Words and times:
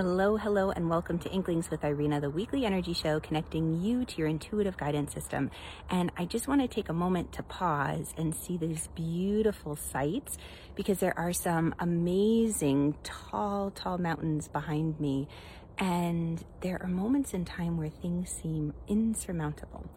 Hello, 0.00 0.36
hello, 0.36 0.70
and 0.70 0.88
welcome 0.88 1.18
to 1.18 1.28
Inklings 1.32 1.72
with 1.72 1.82
Irina, 1.82 2.20
the 2.20 2.30
weekly 2.30 2.64
energy 2.64 2.92
show 2.92 3.18
connecting 3.18 3.82
you 3.82 4.04
to 4.04 4.18
your 4.18 4.28
intuitive 4.28 4.76
guidance 4.76 5.12
system. 5.12 5.50
And 5.90 6.12
I 6.16 6.24
just 6.24 6.46
want 6.46 6.60
to 6.60 6.68
take 6.68 6.88
a 6.88 6.92
moment 6.92 7.32
to 7.32 7.42
pause 7.42 8.14
and 8.16 8.32
see 8.32 8.56
these 8.56 8.86
beautiful 8.94 9.74
sights 9.74 10.38
because 10.76 11.00
there 11.00 11.18
are 11.18 11.32
some 11.32 11.74
amazing 11.80 12.94
tall, 13.02 13.72
tall 13.72 13.98
mountains 13.98 14.46
behind 14.46 15.00
me. 15.00 15.26
And 15.78 16.44
there 16.60 16.80
are 16.80 16.88
moments 16.88 17.34
in 17.34 17.44
time 17.44 17.76
where 17.76 17.90
things 17.90 18.30
seem 18.30 18.74
insurmountable 18.86 19.90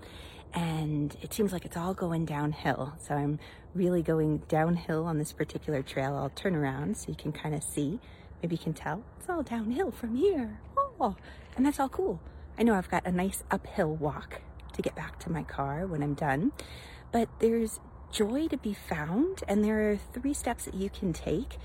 and 0.52 1.16
it 1.22 1.32
seems 1.32 1.54
like 1.54 1.64
it's 1.64 1.78
all 1.78 1.94
going 1.94 2.26
downhill. 2.26 2.94
So 2.98 3.14
I'm 3.14 3.38
really 3.76 4.02
going 4.02 4.40
downhill 4.48 5.06
on 5.06 5.20
this 5.20 5.32
particular 5.32 5.84
trail. 5.84 6.16
I'll 6.16 6.32
turn 6.32 6.56
around 6.56 6.98
so 6.98 7.10
you 7.10 7.16
can 7.16 7.32
kind 7.32 7.54
of 7.54 7.64
see 7.64 8.00
Maybe 8.42 8.56
you 8.56 8.62
can 8.62 8.74
tell 8.74 9.04
it's 9.20 9.30
all 9.30 9.44
downhill 9.44 9.92
from 9.92 10.16
here. 10.16 10.60
Oh, 11.00 11.16
and 11.56 11.66
that's 11.66 11.80
all 11.80 11.90
cool. 11.90 12.20
I 12.58 12.64
know 12.64 12.76
I've 12.76 12.90
got 12.90 13.06
a 13.06 13.12
nice 13.12 13.44
uphill 13.52 13.96
walk 13.96 14.42
to 14.74 14.82
get 14.82 14.96
back 14.96 15.20
to 15.20 15.32
my 15.32 15.44
car 15.44 15.86
when 15.86 16.02
I'm 16.02 16.14
done, 16.14 16.52
but 17.12 17.30
there's 17.40 17.80
joy 18.12 18.48
to 18.48 18.58
be 18.58 18.74
found, 18.74 19.44
and 19.48 19.64
there 19.64 19.92
are 19.92 19.98
three 19.98 20.34
steps 20.34 20.66
that 20.66 20.74
you 20.74 20.90
can 20.90 21.14
take 21.14 21.58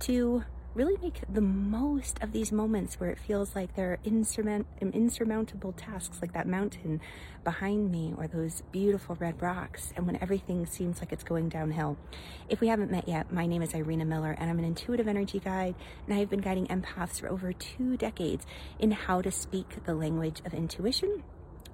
to 0.00 0.44
really 0.74 0.96
make 1.02 1.20
the 1.32 1.40
most 1.40 2.22
of 2.22 2.32
these 2.32 2.52
moments 2.52 3.00
where 3.00 3.10
it 3.10 3.18
feels 3.18 3.56
like 3.56 3.74
there 3.74 3.92
are 3.92 3.98
insurmount- 4.04 4.66
insurmountable 4.80 5.72
tasks 5.72 6.18
like 6.22 6.32
that 6.32 6.46
mountain 6.46 7.00
behind 7.42 7.90
me 7.90 8.14
or 8.16 8.28
those 8.28 8.62
beautiful 8.70 9.16
red 9.16 9.40
rocks 9.42 9.92
and 9.96 10.06
when 10.06 10.16
everything 10.22 10.66
seems 10.66 11.00
like 11.00 11.12
it's 11.12 11.24
going 11.24 11.48
downhill. 11.48 11.96
If 12.48 12.60
we 12.60 12.68
haven't 12.68 12.90
met 12.90 13.08
yet, 13.08 13.32
my 13.32 13.46
name 13.46 13.62
is 13.62 13.74
Irina 13.74 14.04
Miller 14.04 14.36
and 14.38 14.48
I'm 14.48 14.58
an 14.58 14.64
intuitive 14.64 15.08
energy 15.08 15.40
guide 15.40 15.74
and 16.06 16.16
I've 16.16 16.30
been 16.30 16.40
guiding 16.40 16.68
empaths 16.68 17.20
for 17.20 17.28
over 17.28 17.52
two 17.52 17.96
decades 17.96 18.46
in 18.78 18.92
how 18.92 19.22
to 19.22 19.30
speak 19.30 19.84
the 19.84 19.94
language 19.94 20.40
of 20.44 20.54
intuition 20.54 21.22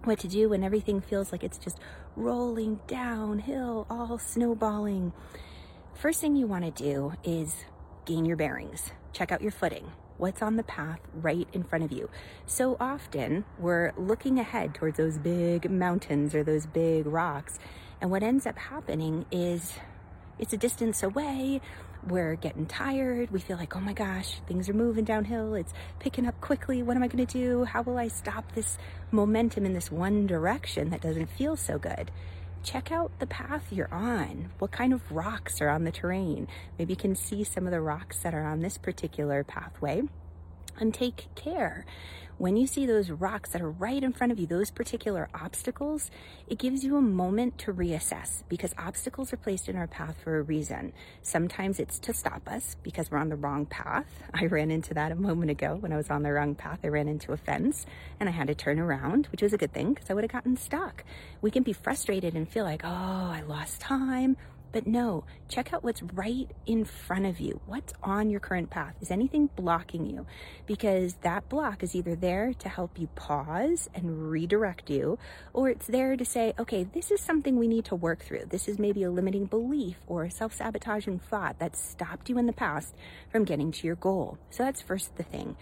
what 0.04 0.20
to 0.20 0.28
do 0.28 0.48
when 0.50 0.62
everything 0.62 1.00
feels 1.00 1.32
like 1.32 1.42
it's 1.42 1.58
just 1.58 1.80
rolling 2.14 2.78
downhill, 2.86 3.86
all 3.90 4.18
snowballing. 4.18 5.12
First 5.94 6.20
thing 6.20 6.36
you 6.36 6.46
want 6.46 6.64
to 6.64 6.70
do 6.70 7.12
is 7.24 7.64
gain 8.06 8.24
your 8.24 8.36
bearings, 8.36 8.92
check 9.12 9.32
out 9.32 9.42
your 9.42 9.50
footing. 9.50 9.90
What's 10.16 10.40
on 10.40 10.56
the 10.56 10.62
path 10.62 11.00
right 11.12 11.46
in 11.52 11.62
front 11.62 11.84
of 11.84 11.92
you? 11.92 12.08
So 12.46 12.76
often 12.80 13.44
we're 13.58 13.92
looking 13.98 14.38
ahead 14.38 14.74
towards 14.74 14.96
those 14.96 15.18
big 15.18 15.70
mountains 15.70 16.34
or 16.34 16.42
those 16.42 16.64
big 16.64 17.06
rocks. 17.06 17.58
And 18.00 18.10
what 18.10 18.22
ends 18.22 18.46
up 18.46 18.56
happening 18.56 19.26
is 19.30 19.74
it's 20.38 20.52
a 20.54 20.56
distance 20.56 21.02
away. 21.02 21.60
We're 22.06 22.36
getting 22.36 22.66
tired. 22.66 23.30
We 23.32 23.40
feel 23.40 23.56
like, 23.56 23.74
oh 23.74 23.80
my 23.80 23.92
gosh, 23.92 24.40
things 24.46 24.68
are 24.68 24.74
moving 24.74 25.04
downhill. 25.04 25.54
It's 25.54 25.72
picking 25.98 26.26
up 26.26 26.40
quickly. 26.40 26.82
What 26.82 26.96
am 26.96 27.02
I 27.02 27.08
going 27.08 27.26
to 27.26 27.38
do? 27.38 27.64
How 27.64 27.82
will 27.82 27.98
I 27.98 28.08
stop 28.08 28.52
this 28.52 28.78
momentum 29.10 29.66
in 29.66 29.72
this 29.72 29.90
one 29.90 30.26
direction 30.26 30.90
that 30.90 31.00
doesn't 31.00 31.26
feel 31.26 31.56
so 31.56 31.78
good? 31.78 32.10
Check 32.66 32.90
out 32.90 33.12
the 33.20 33.26
path 33.28 33.62
you're 33.70 33.92
on. 33.94 34.50
What 34.58 34.72
kind 34.72 34.92
of 34.92 35.12
rocks 35.12 35.60
are 35.60 35.68
on 35.68 35.84
the 35.84 35.92
terrain? 35.92 36.48
Maybe 36.78 36.94
you 36.94 36.96
can 36.96 37.14
see 37.14 37.44
some 37.44 37.64
of 37.64 37.70
the 37.70 37.80
rocks 37.80 38.18
that 38.24 38.34
are 38.34 38.44
on 38.44 38.60
this 38.60 38.76
particular 38.76 39.44
pathway 39.44 40.02
and 40.78 40.92
take 40.92 41.26
care 41.34 41.84
when 42.38 42.56
you 42.58 42.66
see 42.66 42.84
those 42.84 43.10
rocks 43.10 43.50
that 43.50 43.62
are 43.62 43.70
right 43.70 44.02
in 44.02 44.12
front 44.12 44.30
of 44.30 44.38
you, 44.38 44.46
those 44.46 44.70
particular 44.70 45.28
obstacles, 45.34 46.10
it 46.48 46.58
gives 46.58 46.84
you 46.84 46.96
a 46.96 47.00
moment 47.00 47.56
to 47.58 47.72
reassess 47.72 48.42
because 48.50 48.74
obstacles 48.76 49.32
are 49.32 49.38
placed 49.38 49.70
in 49.70 49.76
our 49.76 49.86
path 49.86 50.16
for 50.22 50.38
a 50.38 50.42
reason. 50.42 50.92
Sometimes 51.22 51.80
it's 51.80 51.98
to 52.00 52.12
stop 52.12 52.46
us 52.46 52.76
because 52.82 53.10
we're 53.10 53.18
on 53.18 53.30
the 53.30 53.36
wrong 53.36 53.64
path. 53.64 54.04
I 54.34 54.46
ran 54.46 54.70
into 54.70 54.92
that 54.94 55.12
a 55.12 55.16
moment 55.16 55.50
ago 55.50 55.76
when 55.80 55.94
I 55.94 55.96
was 55.96 56.10
on 56.10 56.22
the 56.22 56.32
wrong 56.32 56.54
path. 56.54 56.80
I 56.84 56.88
ran 56.88 57.08
into 57.08 57.32
a 57.32 57.38
fence 57.38 57.86
and 58.20 58.28
I 58.28 58.32
had 58.32 58.48
to 58.48 58.54
turn 58.54 58.78
around, 58.78 59.26
which 59.32 59.40
was 59.40 59.54
a 59.54 59.58
good 59.58 59.72
thing 59.72 59.94
because 59.94 60.10
I 60.10 60.14
would 60.14 60.24
have 60.24 60.32
gotten 60.32 60.58
stuck. 60.58 61.04
We 61.40 61.50
can 61.50 61.62
be 61.62 61.72
frustrated 61.72 62.34
and 62.34 62.46
feel 62.46 62.64
like, 62.64 62.82
oh, 62.84 62.88
I 62.88 63.42
lost 63.46 63.80
time. 63.80 64.36
But 64.72 64.86
no, 64.86 65.24
check 65.48 65.72
out 65.72 65.84
what's 65.84 66.02
right 66.02 66.50
in 66.66 66.84
front 66.84 67.26
of 67.26 67.40
you. 67.40 67.60
What's 67.66 67.92
on 68.02 68.30
your 68.30 68.40
current 68.40 68.70
path? 68.70 68.94
Is 69.00 69.10
anything 69.10 69.48
blocking 69.56 70.06
you? 70.06 70.26
Because 70.66 71.14
that 71.22 71.48
block 71.48 71.82
is 71.82 71.94
either 71.94 72.14
there 72.14 72.52
to 72.54 72.68
help 72.68 72.98
you 72.98 73.06
pause 73.14 73.88
and 73.94 74.30
redirect 74.30 74.90
you, 74.90 75.18
or 75.52 75.70
it's 75.70 75.86
there 75.86 76.16
to 76.16 76.24
say, 76.24 76.52
okay, 76.58 76.84
this 76.84 77.10
is 77.10 77.20
something 77.20 77.56
we 77.56 77.68
need 77.68 77.86
to 77.86 77.94
work 77.94 78.22
through. 78.22 78.44
This 78.48 78.68
is 78.68 78.78
maybe 78.78 79.02
a 79.02 79.10
limiting 79.10 79.46
belief 79.46 79.96
or 80.06 80.24
a 80.24 80.30
self 80.30 80.54
sabotaging 80.54 81.20
thought 81.20 81.58
that 81.58 81.76
stopped 81.76 82.28
you 82.28 82.38
in 82.38 82.46
the 82.46 82.52
past 82.52 82.94
from 83.30 83.44
getting 83.44 83.72
to 83.72 83.86
your 83.86 83.96
goal. 83.96 84.38
So 84.50 84.64
that's 84.64 84.82
first 84.82 85.16
the 85.16 85.22
thing. 85.22 85.56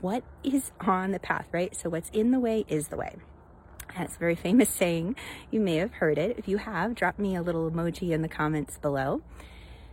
What 0.00 0.22
is 0.44 0.70
on 0.80 1.10
the 1.10 1.18
path, 1.18 1.46
right? 1.52 1.74
So 1.74 1.90
what's 1.90 2.10
in 2.10 2.30
the 2.30 2.38
way 2.40 2.64
is 2.68 2.88
the 2.88 2.96
way. 2.96 3.16
That's 3.96 4.16
a 4.16 4.18
very 4.18 4.34
famous 4.34 4.68
saying. 4.68 5.16
You 5.50 5.60
may 5.60 5.76
have 5.76 5.92
heard 5.94 6.18
it. 6.18 6.38
If 6.38 6.48
you 6.48 6.58
have, 6.58 6.94
drop 6.94 7.18
me 7.18 7.36
a 7.36 7.42
little 7.42 7.70
emoji 7.70 8.10
in 8.10 8.22
the 8.22 8.28
comments 8.28 8.78
below. 8.78 9.22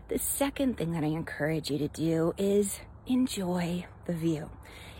The 0.07 0.19
second 0.19 0.77
thing 0.77 0.91
that 0.91 1.03
I 1.03 1.07
encourage 1.07 1.71
you 1.71 1.77
to 1.79 1.87
do 1.87 2.33
is 2.37 2.79
enjoy 3.07 3.85
the 4.05 4.13
view 4.13 4.49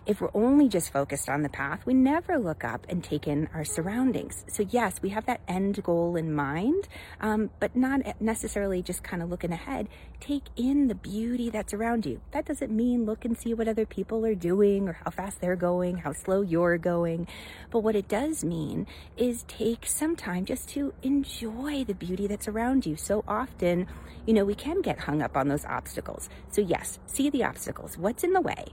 if 0.06 0.22
we're 0.22 0.30
only 0.34 0.70
just 0.70 0.94
focused 0.94 1.30
on 1.30 1.42
the 1.42 1.50
path, 1.50 1.86
we 1.86 1.94
never 1.94 2.38
look 2.38 2.64
up 2.64 2.86
and 2.90 3.04
take 3.04 3.28
in 3.28 3.50
our 3.54 3.66
surroundings. 3.66 4.46
So, 4.48 4.64
yes, 4.70 5.02
we 5.02 5.10
have 5.10 5.26
that 5.26 5.42
end 5.48 5.82
goal 5.84 6.16
in 6.16 6.34
mind, 6.34 6.88
um, 7.22 7.50
but 7.60 7.76
not 7.76 8.22
necessarily 8.22 8.84
just 8.84 9.04
kind 9.04 9.24
of 9.24 9.30
looking 9.30 9.52
ahead. 9.52 9.88
Take 10.20 10.44
in 10.56 10.88
the 10.88 10.96
beauty 10.96 11.50
that's 11.50 11.74
around 11.74 12.06
you. 12.06 12.22
That 12.32 12.46
doesn't 12.46 12.72
mean 12.72 13.06
look 13.06 13.26
and 13.26 13.38
see 13.38 13.54
what 13.54 13.68
other 13.68 13.86
people 13.86 14.26
are 14.26 14.36
doing 14.36 14.88
or 14.88 14.94
how 14.94 15.12
fast 15.12 15.42
they're 15.42 15.56
going, 15.56 15.98
how 15.98 16.14
slow 16.14 16.42
you're 16.42 16.78
going. 16.78 17.28
But 17.72 17.80
what 17.80 17.96
it 17.96 18.08
does 18.08 18.44
mean 18.44 18.86
is 19.18 19.44
take 19.48 19.88
some 19.88 20.16
time 20.16 20.46
just 20.46 20.70
to 20.70 20.94
enjoy 21.02 21.84
the 21.84 21.96
beauty 21.96 22.28
that's 22.28 22.48
around 22.48 22.86
you. 22.86 22.96
So 22.96 23.24
often, 23.28 23.88
you 24.28 24.34
know, 24.34 24.46
we 24.46 24.56
can 24.56 24.82
get 24.82 25.00
hung 25.00 25.22
up 25.22 25.36
on 25.36 25.48
those 25.48 25.66
obstacles. 25.66 26.30
So, 26.52 26.62
yes, 26.62 27.00
see 27.08 27.32
the 27.32 27.44
obstacles. 27.44 27.98
What's 27.98 28.24
in 28.24 28.34
the 28.34 28.42
way? 28.42 28.66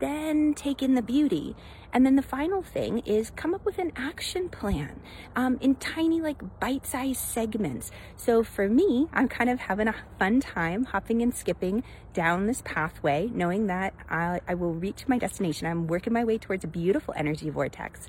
Then 0.00 0.54
take 0.54 0.82
in 0.82 0.94
the 0.94 1.02
beauty. 1.02 1.56
And 1.92 2.04
then 2.04 2.16
the 2.16 2.22
final 2.22 2.62
thing 2.62 2.98
is 3.00 3.30
come 3.30 3.54
up 3.54 3.64
with 3.64 3.78
an 3.78 3.92
action 3.96 4.48
plan 4.50 5.00
um, 5.34 5.58
in 5.60 5.74
tiny, 5.76 6.20
like 6.20 6.60
bite 6.60 6.86
sized 6.86 7.20
segments. 7.20 7.90
So 8.16 8.42
for 8.42 8.68
me, 8.68 9.08
I'm 9.12 9.28
kind 9.28 9.48
of 9.48 9.58
having 9.58 9.88
a 9.88 9.94
fun 10.18 10.40
time 10.40 10.84
hopping 10.84 11.22
and 11.22 11.34
skipping 11.34 11.82
down 12.12 12.46
this 12.46 12.62
pathway, 12.64 13.30
knowing 13.32 13.68
that 13.68 13.94
I, 14.10 14.40
I 14.46 14.54
will 14.54 14.74
reach 14.74 15.08
my 15.08 15.18
destination. 15.18 15.66
I'm 15.66 15.86
working 15.86 16.12
my 16.12 16.24
way 16.24 16.36
towards 16.36 16.64
a 16.64 16.68
beautiful 16.68 17.14
energy 17.16 17.48
vortex. 17.48 18.08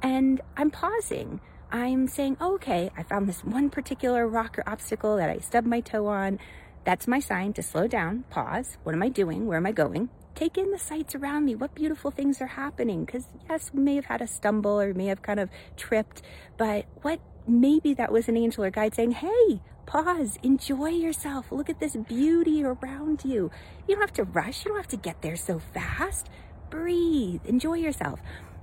And 0.00 0.40
I'm 0.56 0.70
pausing. 0.70 1.40
I'm 1.72 2.06
saying, 2.06 2.38
okay, 2.40 2.90
I 2.96 3.02
found 3.02 3.28
this 3.28 3.44
one 3.44 3.68
particular 3.68 4.26
rock 4.26 4.58
or 4.58 4.68
obstacle 4.68 5.16
that 5.16 5.28
I 5.28 5.38
stubbed 5.38 5.66
my 5.66 5.80
toe 5.80 6.06
on. 6.06 6.38
That's 6.84 7.06
my 7.06 7.20
sign 7.20 7.52
to 7.54 7.62
slow 7.62 7.86
down, 7.86 8.24
pause. 8.30 8.78
What 8.84 8.94
am 8.94 9.02
I 9.02 9.08
doing? 9.08 9.46
Where 9.46 9.58
am 9.58 9.66
I 9.66 9.72
going? 9.72 10.08
Take 10.38 10.56
in 10.56 10.70
the 10.70 10.78
sights 10.78 11.16
around 11.16 11.44
me, 11.44 11.56
what 11.56 11.74
beautiful 11.74 12.10
things 12.12 12.40
are 12.40 12.46
happening. 12.46 13.04
Because, 13.04 13.26
yes, 13.50 13.70
we 13.74 13.82
may 13.82 13.96
have 13.96 14.04
had 14.04 14.22
a 14.22 14.26
stumble 14.26 14.80
or 14.80 14.94
may 14.94 15.06
have 15.06 15.20
kind 15.20 15.40
of 15.40 15.50
tripped, 15.76 16.22
but 16.56 16.86
what 17.02 17.20
maybe 17.46 17.94
that 17.94 18.12
was 18.12 18.28
an 18.28 18.36
angel 18.36 18.62
or 18.62 18.70
guide 18.70 18.94
saying, 18.94 19.12
hey, 19.12 19.60
pause, 19.86 20.38
enjoy 20.42 20.90
yourself, 20.90 21.50
look 21.50 21.68
at 21.68 21.80
this 21.80 21.96
beauty 21.96 22.62
around 22.62 23.24
you. 23.24 23.50
You 23.88 23.96
don't 23.96 24.00
have 24.00 24.12
to 24.14 24.24
rush, 24.24 24.64
you 24.64 24.70
don't 24.70 24.78
have 24.78 24.88
to 24.88 24.96
get 24.96 25.22
there 25.22 25.36
so 25.36 25.58
fast. 25.58 26.28
Breathe, 26.70 27.40
enjoy 27.44 27.74
yourself. 27.74 28.20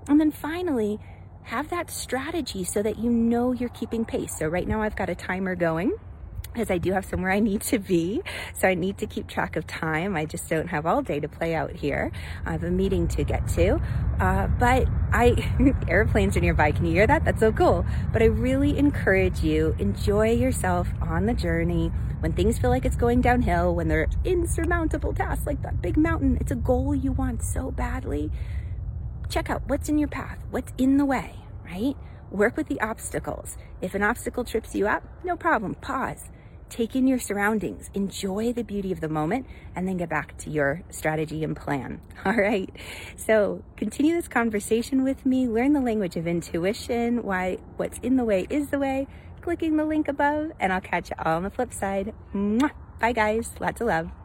And 0.08 0.20
then 0.20 0.32
finally, 0.32 1.00
have 1.44 1.70
that 1.70 1.92
strategy 1.92 2.64
so 2.64 2.82
that 2.84 2.98
you 2.98 3.10
know 3.10 3.52
you're 3.52 3.70
keeping 3.70 4.06
pace. 4.06 4.38
So, 4.38 4.48
right 4.48 4.68
now, 4.68 4.82
I've 4.82 4.96
got 4.96 5.10
a 5.10 5.16
timer 5.16 5.56
going 5.56 5.92
because 6.56 6.72
I 6.72 6.78
do 6.78 6.94
have 6.94 7.06
somewhere 7.06 7.32
I 7.32 7.40
need 7.40 7.62
to 7.64 7.80
be. 7.80 8.22
So 8.54 8.68
I 8.68 8.76
need 8.76 8.98
to 9.00 9.08
keep 9.08 9.28
track 9.28 9.58
of 9.58 9.68
time. 9.68 10.16
I 10.16 10.26
just 10.26 10.50
don't 10.50 10.68
have 10.68 10.86
all 10.86 11.02
day 11.02 11.20
to 11.20 11.28
play 11.28 11.54
out 11.54 11.72
here. 11.72 12.12
I 12.46 12.54
have 12.54 12.64
a 12.64 12.72
meeting 12.72 13.08
to 13.10 13.24
get 13.26 13.48
to. 13.50 13.82
Uh, 14.20 14.48
but 14.48 14.88
I, 15.12 15.36
airplanes 15.90 16.38
are 16.38 16.40
nearby. 16.40 16.72
Can 16.72 16.86
you 16.86 16.94
hear 16.94 17.08
that? 17.08 17.26
That's 17.26 17.42
so 17.42 17.52
cool. 17.52 17.86
But 18.14 18.22
I 18.22 18.26
really 18.26 18.78
encourage 18.78 19.44
you, 19.44 19.76
enjoy 19.80 20.32
yourself 20.32 20.88
on 21.02 21.26
the 21.26 21.34
journey. 21.34 21.92
When 22.22 22.32
things 22.32 22.58
feel 22.58 22.70
like 22.70 22.86
it's 22.86 22.96
going 22.96 23.22
downhill, 23.22 23.76
when 23.76 23.90
they're 23.90 24.08
insurmountable 24.24 25.14
tasks 25.14 25.46
like 25.46 25.62
that 25.62 25.82
big 25.82 25.98
mountain, 25.98 26.38
it's 26.40 26.52
a 26.52 26.56
goal 26.56 26.96
you 26.96 27.12
want 27.12 27.44
so 27.44 27.70
badly. 27.70 28.32
Check 29.28 29.50
out 29.50 29.64
what's 29.68 29.90
in 29.90 29.98
your 29.98 30.08
path, 30.08 30.40
what's 30.52 30.72
in 30.78 30.98
the 30.98 31.06
way, 31.06 31.36
right? 31.66 31.96
Work 32.32 32.56
with 32.56 32.68
the 32.68 32.80
obstacles. 32.80 33.58
If 33.82 33.94
an 33.94 34.02
obstacle 34.02 34.46
trips 34.46 34.74
you 34.74 34.88
up, 34.88 35.04
no 35.24 35.36
problem. 35.36 35.76
Pause 35.76 36.30
take 36.70 36.96
in 36.96 37.08
your 37.08 37.20
surroundings, 37.20 37.90
enjoy 37.94 38.54
the 38.54 38.64
beauty 38.64 38.92
of 38.92 39.00
the 39.00 39.10
moment, 39.10 39.46
and 39.76 39.88
then 39.88 39.98
get 39.98 40.10
back 40.10 40.38
to 40.38 40.50
your 40.50 40.84
strategy 40.90 41.44
and 41.44 41.56
plan. 41.56 42.02
All 42.26 42.34
right. 42.34 42.70
So 43.16 43.64
continue 43.78 44.14
this 44.16 44.28
conversation 44.28 45.04
with 45.04 45.26
me, 45.26 45.48
learn 45.48 45.74
the 45.74 45.82
language 45.82 46.16
of 46.16 46.28
intuition, 46.28 47.24
why 47.24 47.58
what's 47.78 48.00
in 48.00 48.18
the 48.18 48.26
way 48.26 48.48
is 48.50 48.70
the 48.70 48.80
way, 48.80 49.08
clicking 49.42 49.78
the 49.78 49.86
link 49.86 50.08
above, 50.08 50.52
and 50.60 50.74
I'll 50.74 50.82
catch 50.82 51.10
you 51.10 51.16
all 51.20 51.38
on 51.38 51.44
the 51.44 51.52
flip 51.52 51.72
side. 51.72 52.14
Mwah. 52.34 52.72
Bye, 53.00 53.12
guys. 53.12 53.52
Lots 53.60 53.82
of 53.82 53.88
love. 53.88 54.25